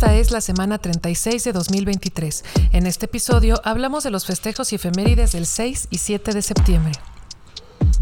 [0.00, 2.44] Esta es la semana 36 de 2023.
[2.72, 6.92] En este episodio hablamos de los festejos y efemérides del 6 y 7 de septiembre.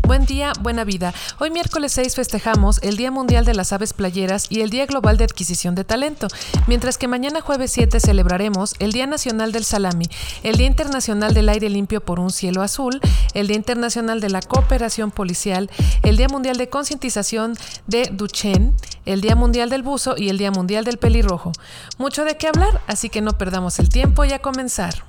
[0.09, 1.13] Buen día, buena vida.
[1.39, 5.19] Hoy miércoles 6 festejamos el Día Mundial de las Aves Playeras y el Día Global
[5.19, 6.29] de Adquisición de Talento,
[6.67, 10.07] mientras que mañana jueves 7 celebraremos el Día Nacional del Salami,
[10.43, 13.03] el Día Internacional del Aire Limpio por un Cielo Azul,
[13.35, 15.69] el Día Internacional de la Cooperación Policial,
[16.03, 18.73] el Día Mundial de Concientización de Duchenne,
[19.05, 21.53] el Día Mundial del Buzo y el Día Mundial del Pelirrojo.
[21.99, 25.08] Mucho de qué hablar, así que no perdamos el tiempo y a comenzar.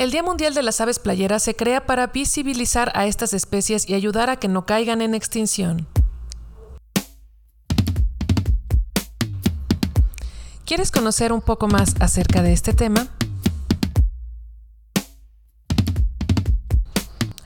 [0.00, 3.92] El Día Mundial de las Aves Playeras se crea para visibilizar a estas especies y
[3.92, 5.88] ayudar a que no caigan en extinción.
[10.64, 13.08] ¿Quieres conocer un poco más acerca de este tema?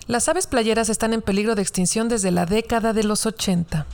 [0.06, 3.84] Las aves playeras están en peligro de extinción desde la década de los 80.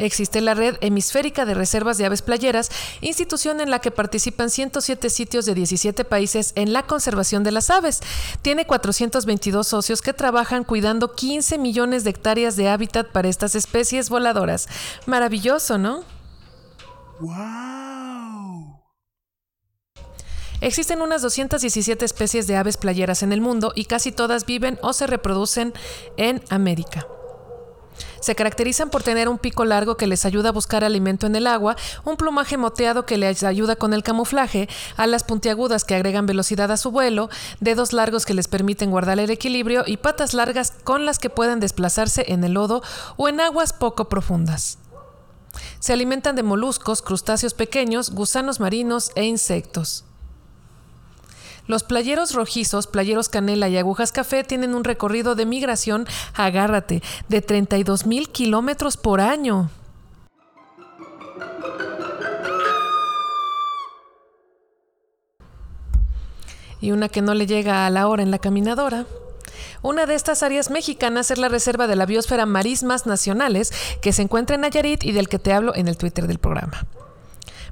[0.00, 2.70] Existe la Red Hemisférica de Reservas de Aves Playeras,
[3.02, 7.68] institución en la que participan 107 sitios de 17 países en la conservación de las
[7.68, 8.00] aves.
[8.40, 14.08] Tiene 422 socios que trabajan cuidando 15 millones de hectáreas de hábitat para estas especies
[14.08, 14.68] voladoras.
[15.04, 16.02] Maravilloso, ¿no?
[17.20, 18.80] ¡Wow!
[20.62, 24.94] Existen unas 217 especies de aves playeras en el mundo y casi todas viven o
[24.94, 25.74] se reproducen
[26.16, 27.06] en América.
[28.20, 31.46] Se caracterizan por tener un pico largo que les ayuda a buscar alimento en el
[31.46, 36.70] agua, un plumaje moteado que les ayuda con el camuflaje, alas puntiagudas que agregan velocidad
[36.70, 41.06] a su vuelo, dedos largos que les permiten guardar el equilibrio y patas largas con
[41.06, 42.82] las que pueden desplazarse en el lodo
[43.16, 44.78] o en aguas poco profundas.
[45.78, 50.04] Se alimentan de moluscos, crustáceos pequeños, gusanos marinos e insectos.
[51.70, 56.04] Los playeros rojizos, playeros canela y agujas café tienen un recorrido de migración,
[56.34, 59.70] agárrate, de 32 mil kilómetros por año.
[66.80, 69.06] Y una que no le llega a la hora en la caminadora.
[69.80, 74.22] Una de estas áreas mexicanas es la Reserva de la Biosfera Marismas Nacionales, que se
[74.22, 76.84] encuentra en Nayarit y del que te hablo en el Twitter del programa.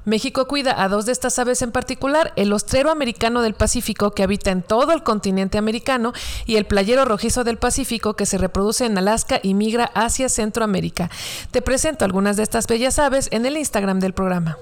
[0.05, 4.23] México cuida a dos de estas aves en particular, el ostrero americano del Pacífico que
[4.23, 6.13] habita en todo el continente americano
[6.45, 11.09] y el playero rojizo del Pacífico que se reproduce en Alaska y migra hacia Centroamérica.
[11.51, 14.57] Te presento algunas de estas bellas aves en el Instagram del programa.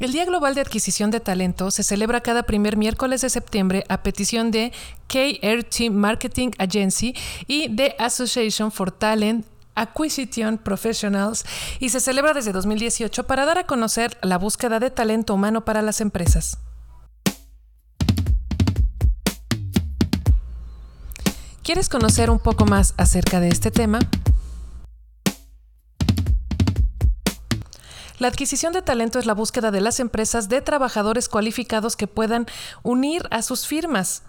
[0.00, 4.04] El Día Global de Adquisición de Talento se celebra cada primer miércoles de septiembre a
[4.04, 4.72] petición de
[5.08, 7.16] KRT Marketing Agency
[7.48, 11.44] y The Association for Talent Acquisition Professionals
[11.80, 15.82] y se celebra desde 2018 para dar a conocer la búsqueda de talento humano para
[15.82, 16.58] las empresas.
[21.64, 23.98] ¿Quieres conocer un poco más acerca de este tema?
[28.18, 32.46] La adquisición de talento es la búsqueda de las empresas de trabajadores cualificados que puedan
[32.82, 34.22] unir a sus firmas.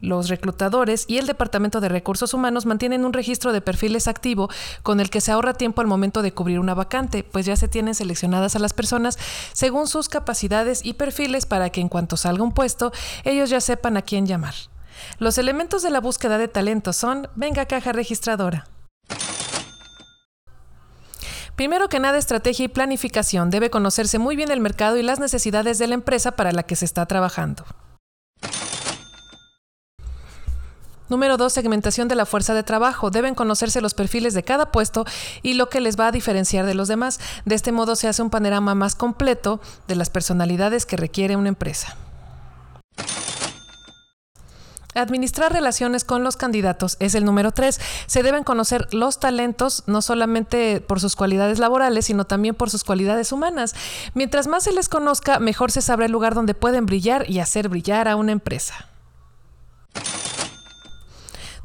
[0.00, 4.48] Los reclutadores y el Departamento de Recursos Humanos mantienen un registro de perfiles activo
[4.84, 7.66] con el que se ahorra tiempo al momento de cubrir una vacante, pues ya se
[7.66, 9.18] tienen seleccionadas a las personas
[9.52, 12.92] según sus capacidades y perfiles para que en cuanto salga un puesto,
[13.24, 14.54] ellos ya sepan a quién llamar.
[15.18, 18.66] Los elementos de la búsqueda de talento son, venga caja registradora.
[21.58, 23.50] Primero que nada, estrategia y planificación.
[23.50, 26.76] Debe conocerse muy bien el mercado y las necesidades de la empresa para la que
[26.76, 27.64] se está trabajando.
[31.08, 31.52] Número 2.
[31.52, 33.10] Segmentación de la fuerza de trabajo.
[33.10, 35.04] Deben conocerse los perfiles de cada puesto
[35.42, 37.18] y lo que les va a diferenciar de los demás.
[37.44, 41.48] De este modo se hace un panorama más completo de las personalidades que requiere una
[41.48, 41.96] empresa.
[44.94, 47.80] Administrar relaciones con los candidatos es el número tres.
[48.06, 52.84] Se deben conocer los talentos, no solamente por sus cualidades laborales, sino también por sus
[52.84, 53.74] cualidades humanas.
[54.14, 57.68] Mientras más se les conozca, mejor se sabrá el lugar donde pueden brillar y hacer
[57.68, 58.88] brillar a una empresa.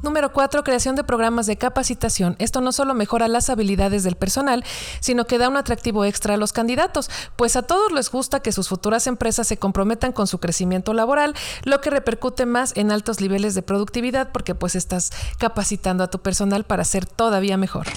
[0.03, 0.65] Número 4.
[0.65, 2.35] Creación de programas de capacitación.
[2.38, 4.65] Esto no solo mejora las habilidades del personal,
[5.00, 8.51] sino que da un atractivo extra a los candidatos, pues a todos les gusta que
[8.51, 13.21] sus futuras empresas se comprometan con su crecimiento laboral, lo que repercute más en altos
[13.21, 17.88] niveles de productividad porque pues estás capacitando a tu personal para ser todavía mejor.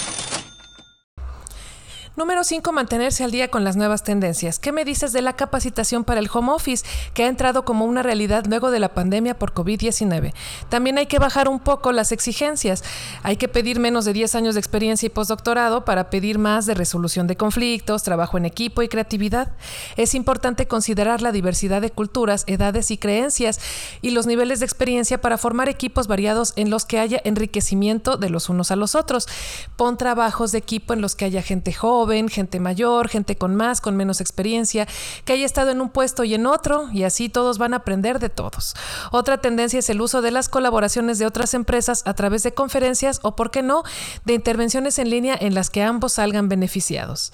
[2.16, 2.72] Número 5.
[2.72, 4.58] Mantenerse al día con las nuevas tendencias.
[4.58, 6.82] ¿Qué me dices de la capacitación para el home office,
[7.12, 10.32] que ha entrado como una realidad luego de la pandemia por COVID-19?
[10.70, 12.82] También hay que bajar un poco las exigencias.
[13.22, 16.72] Hay que pedir menos de 10 años de experiencia y postdoctorado para pedir más de
[16.72, 19.52] resolución de conflictos, trabajo en equipo y creatividad.
[19.98, 23.60] Es importante considerar la diversidad de culturas, edades y creencias
[24.00, 28.30] y los niveles de experiencia para formar equipos variados en los que haya enriquecimiento de
[28.30, 29.28] los unos a los otros.
[29.76, 33.80] Pon trabajos de equipo en los que haya gente joven, gente mayor, gente con más,
[33.80, 34.86] con menos experiencia,
[35.24, 38.18] que haya estado en un puesto y en otro, y así todos van a aprender
[38.18, 38.74] de todos.
[39.10, 43.20] Otra tendencia es el uso de las colaboraciones de otras empresas a través de conferencias
[43.22, 43.82] o, por qué no,
[44.24, 47.32] de intervenciones en línea en las que ambos salgan beneficiados.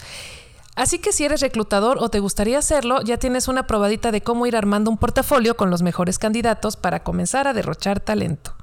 [0.75, 4.46] Así que si eres reclutador o te gustaría hacerlo, ya tienes una probadita de cómo
[4.46, 8.54] ir armando un portafolio con los mejores candidatos para comenzar a derrochar talento.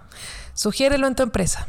[0.56, 1.68] Sugiérelo en tu empresa.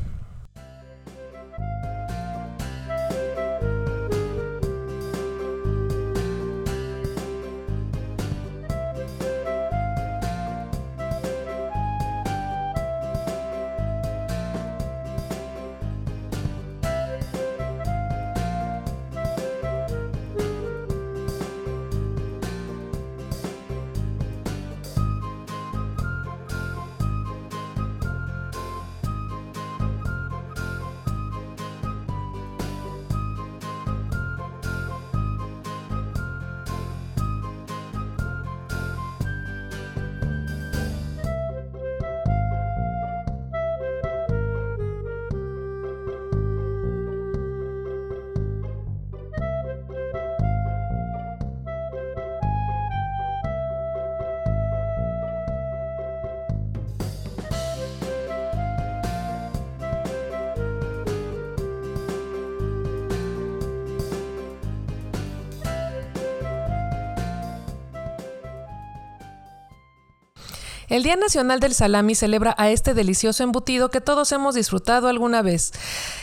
[70.90, 75.40] El Día Nacional del Salami celebra a este delicioso embutido que todos hemos disfrutado alguna
[75.40, 75.70] vez.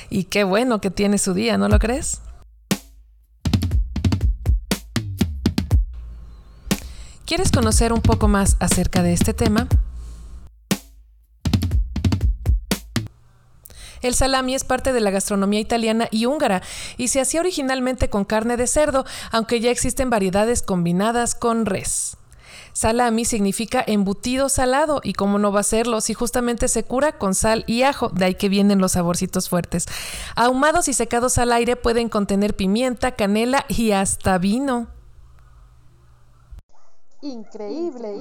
[0.09, 2.19] Y qué bueno que tiene su día, ¿no lo crees?
[7.25, 9.69] ¿Quieres conocer un poco más acerca de este tema?
[14.01, 16.61] El salami es parte de la gastronomía italiana y húngara
[16.97, 22.17] y se hacía originalmente con carne de cerdo, aunque ya existen variedades combinadas con res.
[22.77, 27.33] Salami significa embutido salado y cómo no va a serlo si justamente se cura con
[27.33, 29.87] sal y ajo, de ahí que vienen los saborcitos fuertes.
[30.35, 34.89] Ahumados y secados al aire pueden contener pimienta, canela y hasta vino.
[37.23, 38.13] Increíble,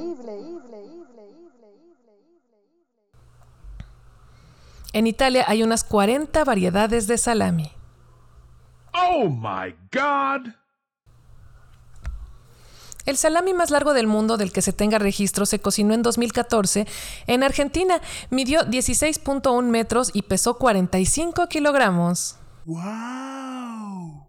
[4.94, 7.72] En Italia hay unas 40 variedades de salami.
[8.94, 10.54] Oh my God.
[13.06, 16.86] El salami más largo del mundo del que se tenga registro se cocinó en 2014
[17.28, 18.00] en Argentina.
[18.30, 22.36] Midió 16.1 metros y pesó 45 kilogramos.
[22.64, 24.25] ¡Wow!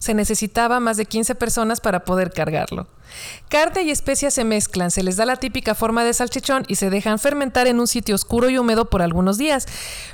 [0.00, 2.86] Se necesitaba más de 15 personas para poder cargarlo.
[3.50, 6.88] Carne y especias se mezclan, se les da la típica forma de salchichón y se
[6.88, 9.66] dejan fermentar en un sitio oscuro y húmedo por algunos días.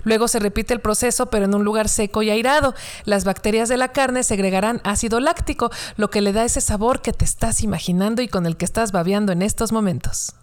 [0.02, 2.74] Luego se repite el proceso pero en un lugar seco y airado.
[3.04, 7.12] Las bacterias de la carne segregarán ácido láctico, lo que le da ese sabor que
[7.12, 10.34] te estás imaginando y con el que estás babeando en estos momentos.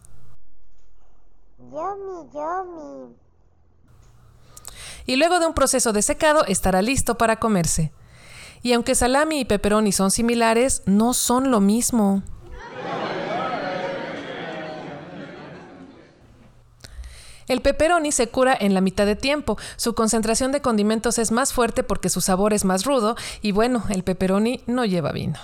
[5.05, 7.91] Y luego de un proceso de secado estará listo para comerse.
[8.63, 12.23] Y aunque salami y pepperoni son similares, no son lo mismo.
[17.47, 19.57] El pepperoni se cura en la mitad de tiempo.
[19.75, 23.83] Su concentración de condimentos es más fuerte porque su sabor es más rudo y bueno,
[23.89, 25.37] el pepperoni no lleva vino.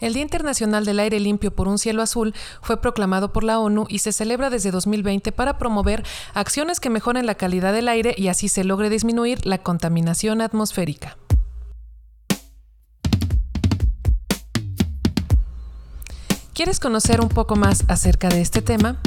[0.00, 3.84] El Día Internacional del Aire Limpio por un Cielo Azul fue proclamado por la ONU
[3.88, 8.28] y se celebra desde 2020 para promover acciones que mejoren la calidad del aire y
[8.28, 11.18] así se logre disminuir la contaminación atmosférica.
[16.54, 18.98] ¿Quieres conocer un poco más acerca de este tema?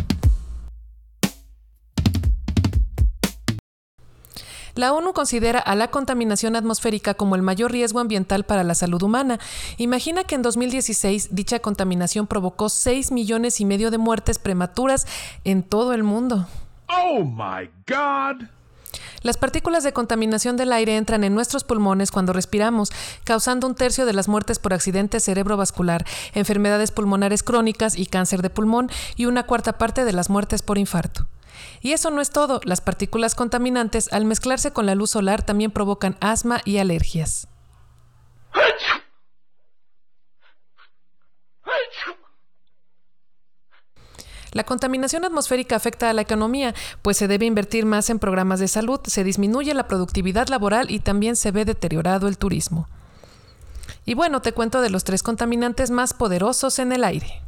[4.76, 9.04] La ONU considera a la contaminación atmosférica como el mayor riesgo ambiental para la salud
[9.04, 9.40] humana.
[9.78, 15.06] Imagina que en 2016 dicha contaminación provocó 6 millones y medio de muertes prematuras
[15.44, 16.48] en todo el mundo.
[16.90, 18.48] ¡Oh, my God!
[19.22, 22.92] Las partículas de contaminación del aire entran en nuestros pulmones cuando respiramos,
[23.24, 28.50] causando un tercio de las muertes por accidente cerebrovascular, enfermedades pulmonares crónicas y cáncer de
[28.50, 31.28] pulmón y una cuarta parte de las muertes por infarto.
[31.82, 35.72] Y eso no es todo, las partículas contaminantes al mezclarse con la luz solar también
[35.72, 37.48] provocan asma y alergias.
[44.54, 48.68] La contaminación atmosférica afecta a la economía, pues se debe invertir más en programas de
[48.68, 52.88] salud, se disminuye la productividad laboral y también se ve deteriorado el turismo.
[54.06, 57.43] Y bueno, te cuento de los tres contaminantes más poderosos en el aire.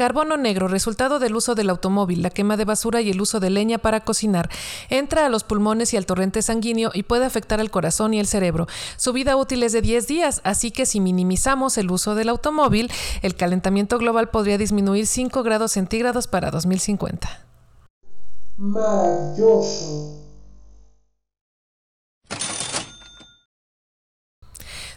[0.00, 3.50] Carbono negro, resultado del uso del automóvil, la quema de basura y el uso de
[3.50, 4.48] leña para cocinar,
[4.88, 8.26] entra a los pulmones y al torrente sanguíneo y puede afectar al corazón y el
[8.26, 8.66] cerebro.
[8.96, 12.90] Su vida útil es de 10 días, así que si minimizamos el uso del automóvil,
[13.20, 17.28] el calentamiento global podría disminuir 5 grados centígrados para 2050.
[18.56, 20.29] Maravilloso.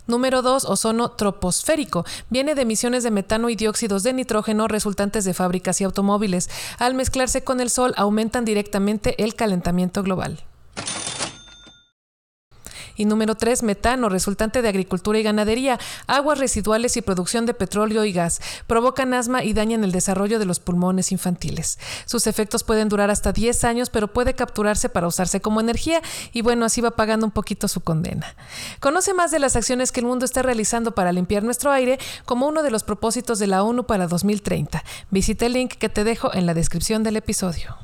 [0.06, 0.66] Número 2.
[0.66, 2.06] Ozono troposférico.
[2.30, 6.50] Viene de emisiones de metano y dióxidos de nitrógeno resultantes de fábricas y automóviles.
[6.78, 10.44] Al mezclarse con el sol aumentan directamente el calentamiento global.
[12.96, 18.06] Y número 3, metano, resultante de agricultura y ganadería, aguas residuales y producción de petróleo
[18.06, 18.42] y gas.
[18.68, 21.80] Provocan asma y dañan el desarrollo de los pulmones infantiles.
[22.06, 26.42] Sus efectos pueden durar hasta 10 años, pero puede capturarse para usarse como energía y
[26.42, 28.36] bueno, así va pagando un poquito su condena.
[28.80, 32.48] Conoce más de las acciones que el mundo está realizando para limpiar nuestro aire como
[32.48, 34.84] uno de los propósitos de la ONU para 2030.
[35.12, 37.83] Visita el link que te dejo en la descripción del episodio.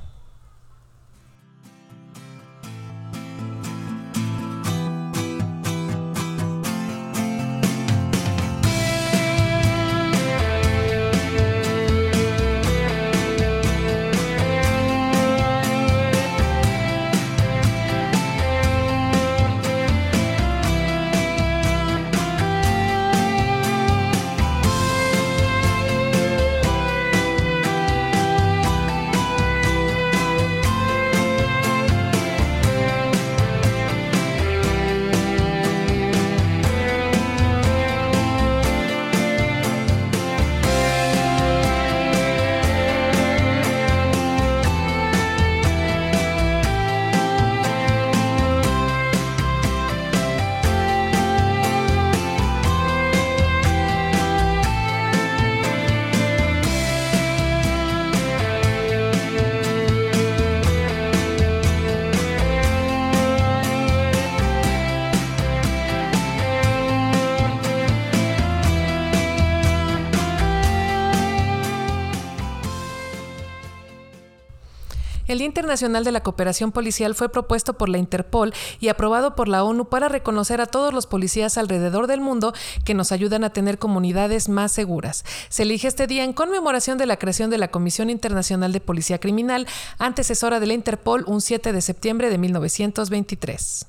[75.29, 79.47] El Día Internacional de la Cooperación Policial fue propuesto por la Interpol y aprobado por
[79.47, 82.51] la ONU para reconocer a todos los policías alrededor del mundo
[82.83, 85.23] que nos ayudan a tener comunidades más seguras.
[85.49, 89.19] Se elige este día en conmemoración de la creación de la Comisión Internacional de Policía
[89.19, 89.67] Criminal,
[89.99, 93.85] antecesora de la Interpol, un 7 de septiembre de 1923.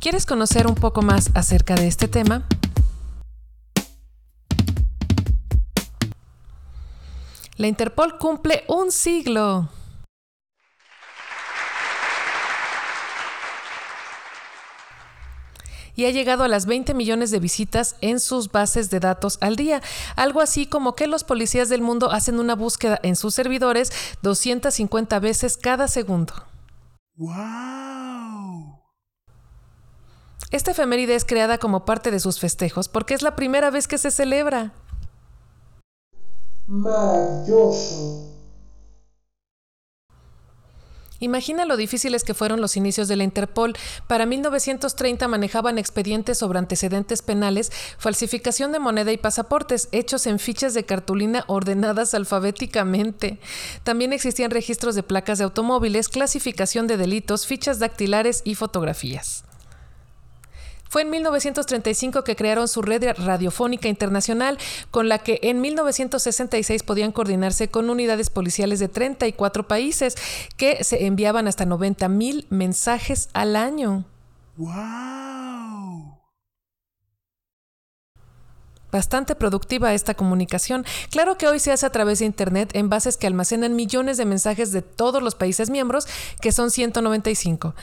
[0.00, 2.46] ¿Quieres conocer un poco más acerca de este tema?
[7.56, 9.70] La Interpol cumple un siglo.
[15.98, 19.56] y ha llegado a las 20 millones de visitas en sus bases de datos al
[19.56, 19.80] día,
[20.14, 25.18] algo así como que los policías del mundo hacen una búsqueda en sus servidores 250
[25.20, 26.34] veces cada segundo.
[27.14, 28.82] ¡Wow!
[30.50, 33.96] Esta efeméride es creada como parte de sus festejos porque es la primera vez que
[33.96, 34.74] se celebra
[36.66, 38.36] maravilloso.
[41.18, 43.74] Imagina lo difíciles que fueron los inicios de la Interpol.
[44.06, 50.74] Para 1930 manejaban expedientes sobre antecedentes penales, falsificación de moneda y pasaportes, hechos en fichas
[50.74, 53.38] de cartulina ordenadas alfabéticamente.
[53.82, 59.45] También existían registros de placas de automóviles, clasificación de delitos, fichas dactilares y fotografías.
[60.88, 64.58] Fue en 1935 que crearon su red radiofónica internacional,
[64.90, 70.16] con la que en 1966 podían coordinarse con unidades policiales de 34 países
[70.56, 74.04] que se enviaban hasta 90 mil mensajes al año.
[74.56, 75.35] ¡Wow!
[78.96, 80.86] Bastante productiva esta comunicación.
[81.10, 84.24] Claro que hoy se hace a través de Internet en bases que almacenan millones de
[84.24, 86.06] mensajes de todos los países miembros,
[86.40, 87.74] que son 195.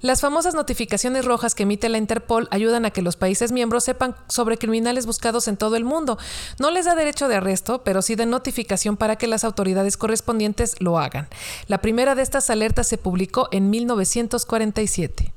[0.00, 4.16] Las famosas notificaciones rojas que emite la Interpol ayudan a que los países miembros sepan
[4.28, 6.16] sobre criminales buscados en todo el mundo.
[6.58, 10.76] No les da derecho de arresto, pero sí de notificación para que las autoridades correspondientes
[10.80, 11.28] lo hagan.
[11.66, 15.34] La primera de estas alertas se publicó en 1947.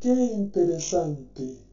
[0.00, 1.69] Qué interesante.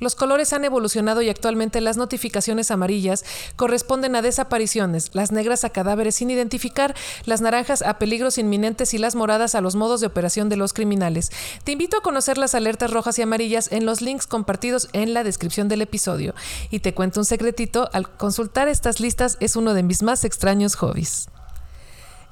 [0.00, 3.24] Los colores han evolucionado y actualmente las notificaciones amarillas
[3.56, 8.98] corresponden a desapariciones, las negras a cadáveres sin identificar, las naranjas a peligros inminentes y
[8.98, 11.30] las moradas a los modos de operación de los criminales.
[11.62, 15.24] Te invito a conocer las alertas rojas y amarillas en los links compartidos en la
[15.24, 16.34] descripción del episodio.
[16.70, 20.74] Y te cuento un secretito, al consultar estas listas es uno de mis más extraños
[20.74, 21.28] hobbies.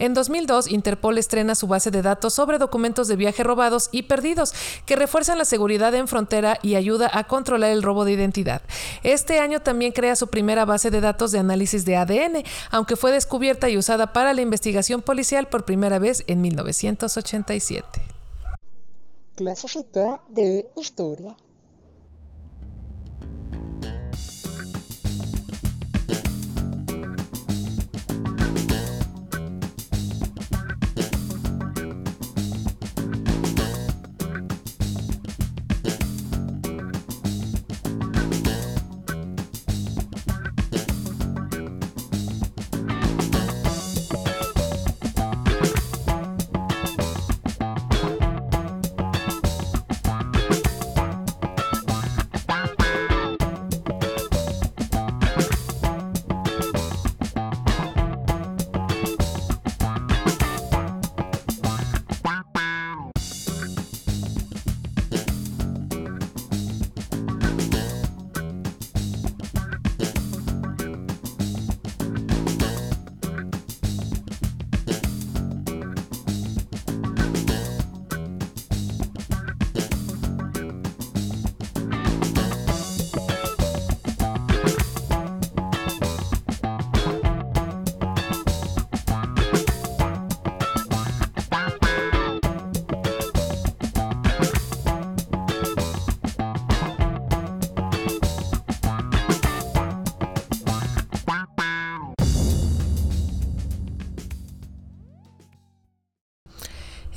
[0.03, 4.53] En 2002, Interpol estrena su base de datos sobre documentos de viaje robados y perdidos,
[4.85, 8.63] que refuerzan la seguridad en frontera y ayuda a controlar el robo de identidad.
[9.05, 13.13] Este año también crea su primera base de datos de análisis de ADN, aunque fue
[13.13, 18.03] descubierta y usada para la investigación policial por primera vez en 1987.
[19.37, 21.37] Clasecita de historia.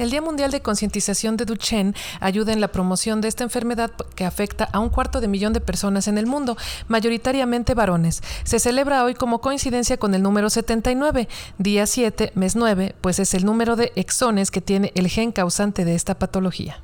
[0.05, 4.23] El Día Mundial de Concientización de Duchenne ayuda en la promoción de esta enfermedad que
[4.23, 8.21] afecta a un cuarto de millón de personas en el mundo, mayoritariamente varones.
[8.43, 13.33] Se celebra hoy como coincidencia con el número 79, día 7, mes 9, pues es
[13.33, 16.79] el número de exones que tiene el gen causante de esta patología.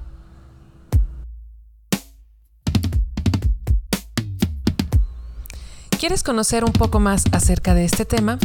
[5.99, 8.39] ¿Quieres conocer un poco más acerca de este tema?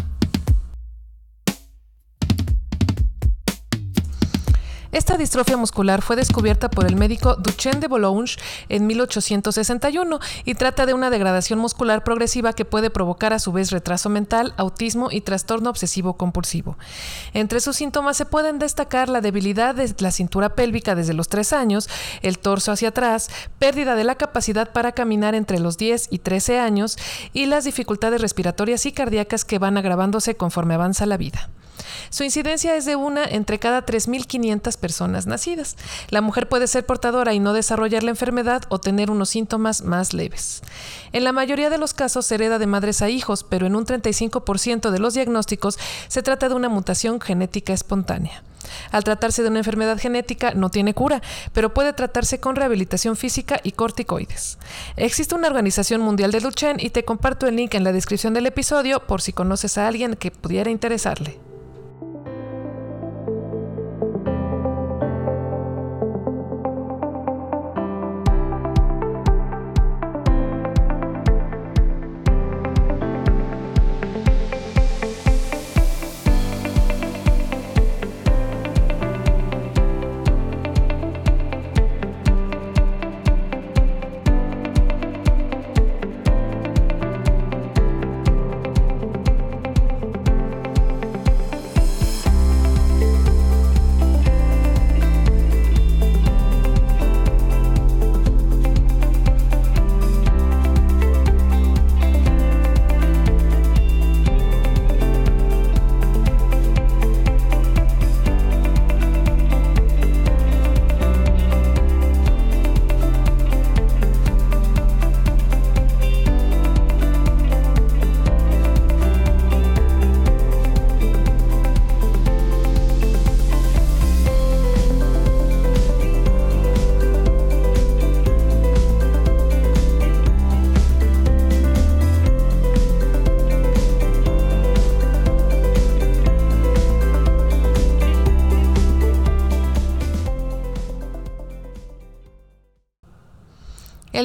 [4.97, 8.31] Esta distrofia muscular fue descubierta por el médico Duchenne de Boulogne
[8.71, 13.73] en 1861 y trata de una degradación muscular progresiva que puede provocar a su vez
[13.73, 16.79] retraso mental, autismo y trastorno obsesivo compulsivo.
[17.35, 21.53] Entre sus síntomas se pueden destacar la debilidad de la cintura pélvica desde los 3
[21.53, 21.91] años,
[22.23, 23.29] el torso hacia atrás,
[23.59, 26.97] pérdida de la capacidad para caminar entre los 10 y 13 años
[27.35, 31.51] y las dificultades respiratorias y cardíacas que van agravándose conforme avanza la vida.
[32.11, 35.77] Su incidencia es de una entre cada 3.500 personas nacidas.
[36.11, 40.13] La mujer puede ser portadora y no desarrollar la enfermedad o tener unos síntomas más
[40.13, 40.63] leves.
[41.13, 43.87] En la mayoría de los casos se hereda de madres a hijos, pero en un
[43.87, 48.43] 35% de los diagnósticos se trata de una mutación genética espontánea.
[48.91, 53.61] Al tratarse de una enfermedad genética no tiene cura, pero puede tratarse con rehabilitación física
[53.63, 54.59] y corticoides.
[54.97, 58.47] Existe una organización mundial de Duchenne y te comparto el link en la descripción del
[58.47, 61.39] episodio por si conoces a alguien que pudiera interesarle.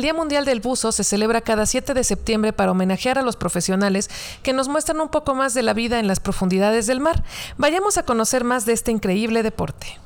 [0.02, 3.36] El Día Mundial del Buzo se celebra cada 7 de septiembre para homenajear a los
[3.36, 4.10] profesionales
[4.42, 7.24] que nos muestran un poco más de la vida en las profundidades del mar.
[7.60, 10.00] Vayamos a conocer más de este increíble deporte.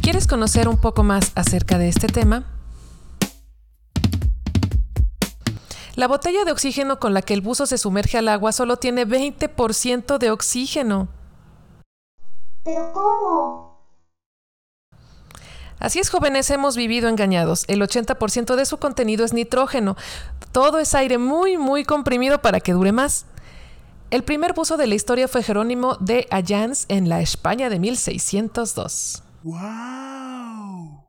[0.00, 2.44] ¿Quieres conocer un poco más acerca de este tema?
[5.96, 9.04] La botella de oxígeno con la que el buzo se sumerge al agua solo tiene
[9.04, 11.08] 20% de oxígeno.
[12.62, 13.75] ¿Pero cómo?
[15.78, 17.64] Así es, jóvenes, hemos vivido engañados.
[17.68, 19.96] El 80% de su contenido es nitrógeno.
[20.52, 23.26] Todo es aire muy, muy comprimido para que dure más.
[24.10, 29.22] El primer buzo de la historia fue Jerónimo de Ayans en la España de 1602.
[29.42, 31.04] ¡Wow!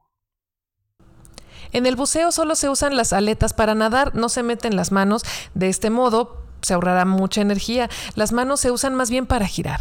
[1.71, 5.23] En el buceo solo se usan las aletas para nadar, no se meten las manos.
[5.53, 7.89] De este modo, se ahorrará mucha energía.
[8.15, 9.79] Las manos se usan más bien para girar.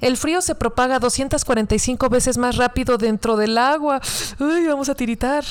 [0.00, 4.00] El frío se propaga 245 veces más rápido dentro del agua.
[4.38, 5.44] Uy, vamos a tiritar.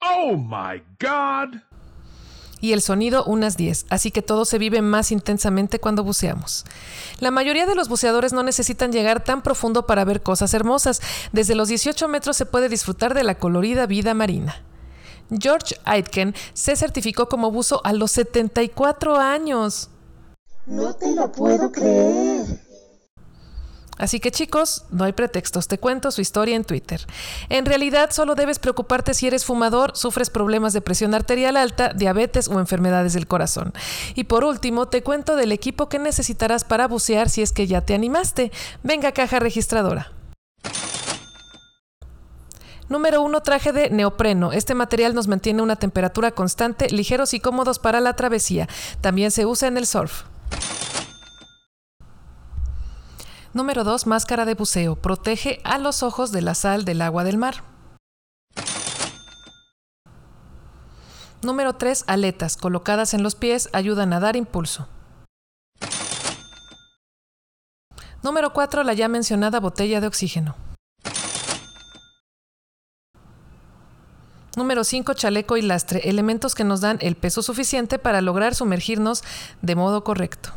[0.00, 1.60] Oh my God.
[2.60, 6.64] Y el sonido unas 10, así que todo se vive más intensamente cuando buceamos.
[7.20, 11.02] La mayoría de los buceadores no necesitan llegar tan profundo para ver cosas hermosas.
[11.32, 14.62] Desde los 18 metros se puede disfrutar de la colorida vida marina.
[15.30, 19.90] George Aitken se certificó como buzo a los 74 años.
[20.66, 22.64] No te lo puedo creer.
[23.96, 27.06] Así que chicos, no hay pretextos, te cuento su historia en Twitter.
[27.48, 32.48] En realidad solo debes preocuparte si eres fumador, sufres problemas de presión arterial alta, diabetes
[32.48, 33.72] o enfermedades del corazón.
[34.14, 37.82] Y por último, te cuento del equipo que necesitarás para bucear si es que ya
[37.82, 38.50] te animaste.
[38.82, 40.12] Venga caja registradora.
[42.88, 43.40] Número 1.
[43.40, 44.52] Traje de neopreno.
[44.52, 48.68] Este material nos mantiene una temperatura constante, ligeros y cómodos para la travesía.
[49.00, 50.24] También se usa en el surf.
[53.54, 54.06] Número 2.
[54.06, 54.96] Máscara de buceo.
[54.96, 57.62] Protege a los ojos de la sal del agua del mar.
[61.42, 62.04] Número 3.
[62.06, 62.56] Aletas.
[62.56, 64.88] Colocadas en los pies ayudan a dar impulso.
[68.22, 68.82] Número 4.
[68.84, 70.73] La ya mencionada botella de oxígeno.
[74.56, 75.14] Número 5.
[75.14, 76.08] Chaleco y lastre.
[76.08, 79.24] Elementos que nos dan el peso suficiente para lograr sumergirnos
[79.62, 80.52] de modo correcto.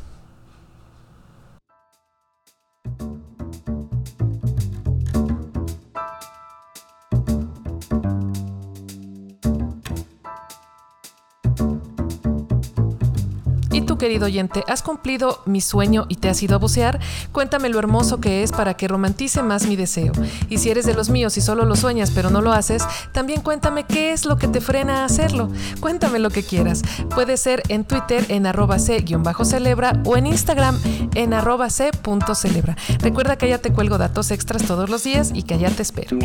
[13.98, 17.00] Querido oyente, has cumplido mi sueño y te has ido a bucear,
[17.32, 20.12] cuéntame lo hermoso que es para que romantice más mi deseo.
[20.50, 23.42] Y si eres de los míos y solo lo sueñas pero no lo haces, también
[23.42, 25.50] cuéntame qué es lo que te frena a hacerlo.
[25.80, 26.84] Cuéntame lo que quieras.
[27.14, 30.80] Puede ser en Twitter en arroba c-celebra o en Instagram
[31.16, 32.76] en arroba c.celebra.
[33.00, 36.18] Recuerda que allá te cuelgo datos extras todos los días y que allá te espero.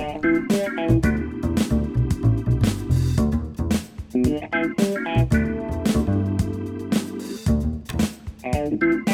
[8.83, 9.12] thank you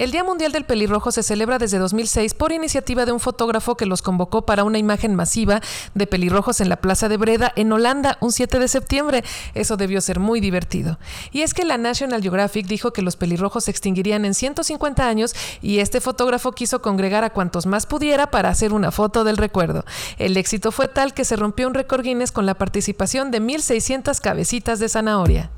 [0.00, 3.84] El Día Mundial del Pelirrojo se celebra desde 2006 por iniciativa de un fotógrafo que
[3.84, 5.60] los convocó para una imagen masiva
[5.94, 9.24] de pelirrojos en la Plaza de Breda, en Holanda, un 7 de septiembre.
[9.52, 10.98] Eso debió ser muy divertido.
[11.32, 15.34] Y es que la National Geographic dijo que los pelirrojos se extinguirían en 150 años
[15.60, 19.84] y este fotógrafo quiso congregar a cuantos más pudiera para hacer una foto del recuerdo.
[20.16, 24.18] El éxito fue tal que se rompió un récord Guinness con la participación de 1.600
[24.18, 25.50] cabecitas de zanahoria.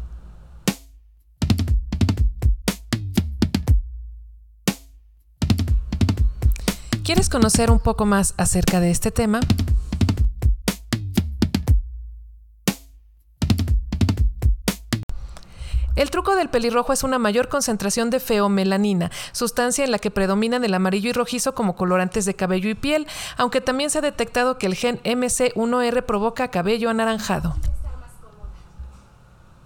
[7.12, 9.40] ¿Quieres conocer un poco más acerca de este tema?
[15.94, 20.64] El truco del pelirrojo es una mayor concentración de feomelanina, sustancia en la que predominan
[20.64, 24.57] el amarillo y rojizo como colorantes de cabello y piel, aunque también se ha detectado
[24.57, 27.57] que el gen MC1R provoca cabello anaranjado.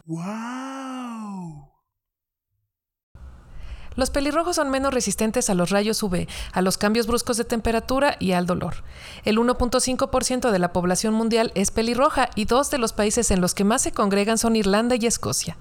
[0.04, 1.05] Wow.
[3.96, 8.16] Los pelirrojos son menos resistentes a los rayos UV, a los cambios bruscos de temperatura
[8.20, 8.84] y al dolor.
[9.24, 13.54] El 1.5% de la población mundial es pelirroja y dos de los países en los
[13.54, 15.56] que más se congregan son Irlanda y Escocia.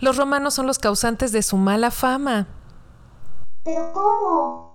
[0.00, 2.48] Los romanos son los causantes de su mala fama.
[3.64, 4.73] ¿Pero cómo?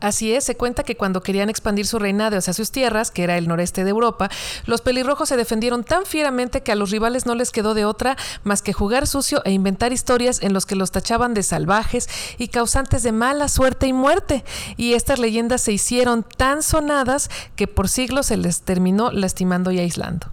[0.00, 3.36] Así es, se cuenta que cuando querían expandir su reinado hacia sus tierras, que era
[3.36, 4.30] el noreste de Europa,
[4.64, 8.16] los pelirrojos se defendieron tan fieramente que a los rivales no les quedó de otra
[8.42, 12.08] más que jugar sucio e inventar historias en los que los tachaban de salvajes
[12.38, 14.42] y causantes de mala suerte y muerte.
[14.78, 19.80] Y estas leyendas se hicieron tan sonadas que por siglos se les terminó lastimando y
[19.80, 20.28] aislando,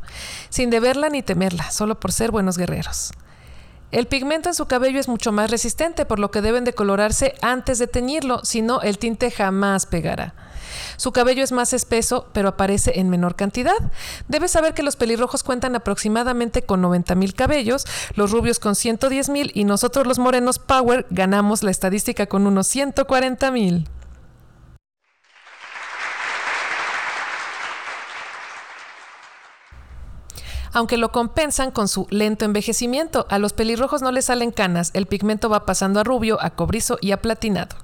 [0.50, 3.12] sin deberla ni temerla, solo por ser buenos guerreros.
[3.92, 7.36] El pigmento en su cabello es mucho más resistente, por lo que deben de colorarse
[7.42, 10.34] antes de teñirlo, si no el tinte jamás pegará.
[10.98, 13.78] Su cabello es más espeso, pero aparece en menor cantidad.
[14.28, 19.30] Debes saber que los pelirrojos cuentan aproximadamente con 90 mil cabellos, los rubios con 110
[19.30, 23.88] mil y nosotros los morenos Power ganamos la estadística con unos 140 mil.
[30.74, 33.26] Aunque lo compensan con su lento envejecimiento.
[33.30, 36.98] A los pelirrojos no les salen canas, el pigmento va pasando a rubio, a cobrizo
[37.02, 37.76] y a platinado.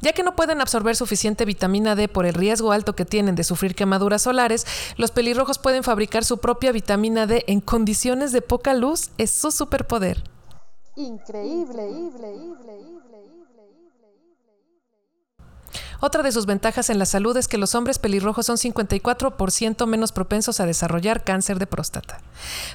[0.00, 3.44] Ya que no pueden absorber suficiente vitamina D por el riesgo alto que tienen de
[3.44, 8.74] sufrir quemaduras solares, los pelirrojos pueden fabricar su propia vitamina D en condiciones de poca
[8.74, 9.10] luz.
[9.18, 10.22] Es su superpoder.
[10.96, 11.88] Increíble.
[16.00, 20.12] Otra de sus ventajas en la salud es que los hombres pelirrojos son 54% menos
[20.12, 22.20] propensos a desarrollar cáncer de próstata.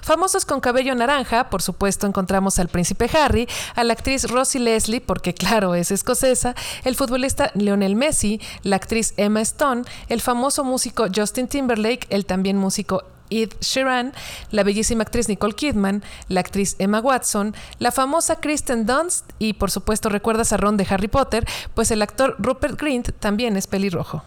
[0.01, 4.99] Famosos con cabello naranja, por supuesto encontramos al príncipe Harry, a la actriz Rosie Leslie,
[4.99, 11.05] porque claro es escocesa, el futbolista Lionel Messi, la actriz Emma Stone, el famoso músico
[11.13, 13.03] Justin Timberlake, el también músico
[13.41, 14.13] Ed Sheeran,
[14.51, 19.71] la bellísima actriz Nicole Kidman, la actriz Emma Watson, la famosa Kristen Dunst y por
[19.71, 24.23] supuesto recuerdas a Ron de Harry Potter, pues el actor Rupert Grint también es pelirrojo.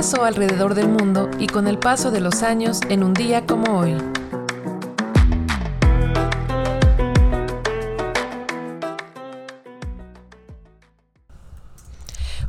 [0.00, 3.80] pasó alrededor del mundo y con el paso de los años en un día como
[3.80, 3.94] hoy.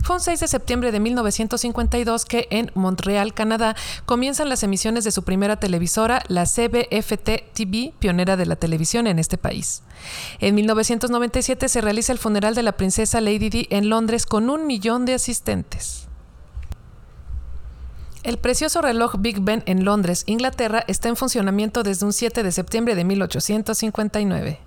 [0.01, 5.11] Fue un 6 de septiembre de 1952 que en Montreal, Canadá, comienzan las emisiones de
[5.11, 9.83] su primera televisora, la CBFT TV, pionera de la televisión en este país.
[10.39, 14.65] En 1997 se realiza el funeral de la princesa Lady Di en Londres con un
[14.67, 16.07] millón de asistentes.
[18.23, 22.51] El precioso reloj Big Ben en Londres, Inglaterra, está en funcionamiento desde un 7 de
[22.51, 24.59] septiembre de 1859.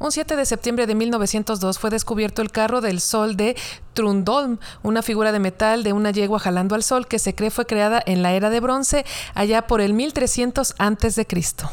[0.00, 3.56] Un 7 de septiembre de 1902 fue descubierto el carro del sol de
[3.94, 7.66] Trundholm, una figura de metal de una yegua jalando al sol que se cree fue
[7.66, 9.04] creada en la era de bronce
[9.34, 11.70] allá por el 1300 antes de Cristo.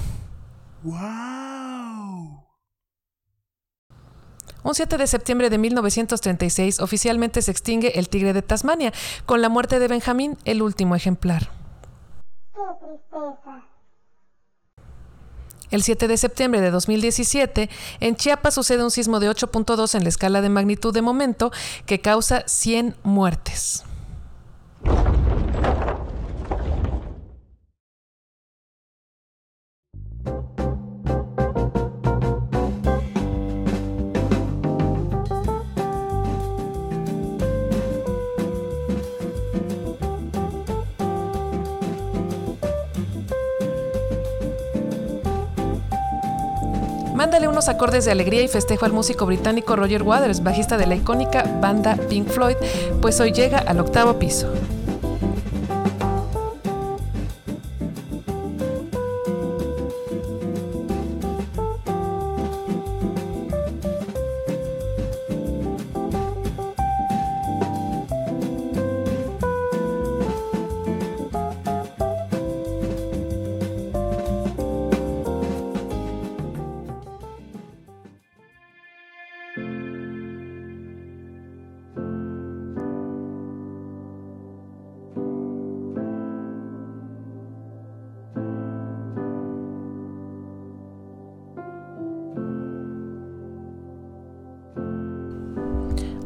[0.84, 1.57] Wow.
[4.68, 8.92] Un 7 de septiembre de 1936 oficialmente se extingue el tigre de Tasmania,
[9.26, 11.50] con la muerte de Benjamín, el último ejemplar.
[12.54, 13.64] Qué tristeza.
[15.72, 17.70] El 7 de septiembre de 2017,
[18.02, 21.50] en Chiapas sucede un sismo de 8.2 en la escala de magnitud de momento
[21.86, 23.86] que causa 100 muertes.
[47.28, 50.96] Mándale unos acordes de alegría y festejo al músico británico Roger Waters, bajista de la
[50.96, 52.56] icónica banda Pink Floyd,
[53.02, 54.48] pues hoy llega al octavo piso.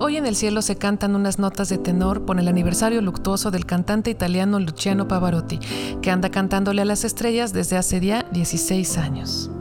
[0.03, 3.67] Hoy en el cielo se cantan unas notas de tenor por el aniversario luctuoso del
[3.67, 5.59] cantante italiano Luciano Pavarotti,
[6.01, 9.51] que anda cantándole a las estrellas desde hace ya 16 años.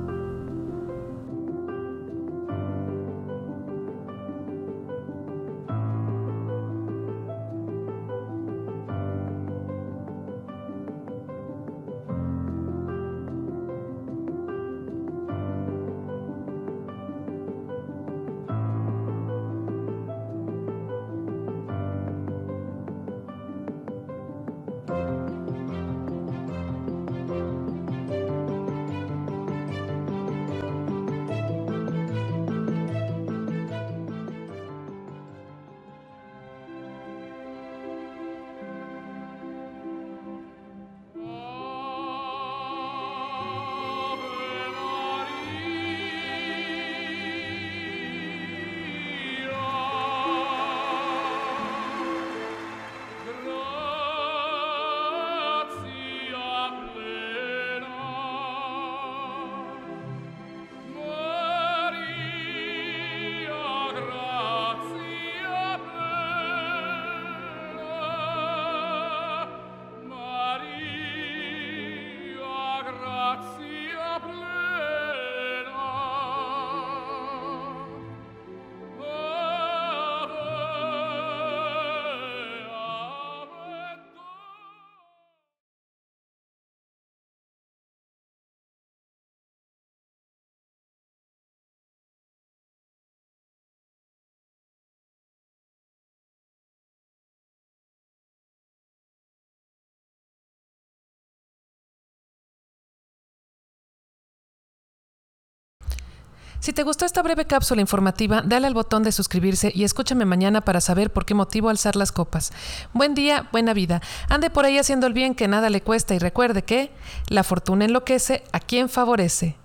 [106.61, 110.61] Si te gustó esta breve cápsula informativa, dale al botón de suscribirse y escúchame mañana
[110.61, 112.53] para saber por qué motivo alzar las copas.
[112.93, 114.03] Buen día, buena vida.
[114.29, 116.93] Ande por ahí haciendo el bien que nada le cuesta y recuerde que
[117.29, 119.57] la fortuna enloquece a quien favorece.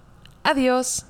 [0.44, 1.06] Adiós.